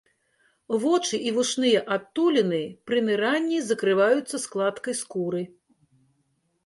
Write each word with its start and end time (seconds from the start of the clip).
Вочы 0.85 1.17
і 1.31 1.33
вушныя 1.35 1.79
адтуліны 1.97 2.63
пры 2.87 2.97
ныранні 3.09 3.59
закрываюцца 3.69 4.35
складкай 4.47 4.93
скуры. 5.05 5.41